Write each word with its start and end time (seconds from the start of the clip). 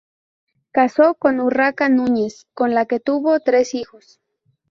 Casó 0.71 1.13
con 1.13 1.39
Urraca 1.39 1.87
Núñez 1.87 2.47
con 2.55 2.73
la 2.73 2.87
que 2.87 2.99
tuvo 2.99 3.39
tres 3.39 3.75
hijos. 3.75 4.19